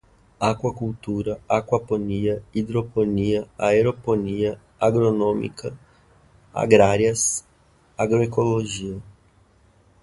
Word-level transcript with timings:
aquacultura, 0.49 1.33
aquaponia, 1.57 2.41
hidroponia, 2.55 3.47
aeroponia, 3.59 4.59
agronômica, 4.79 5.77
agrárias, 6.51 7.45
agroecologia 7.95 8.99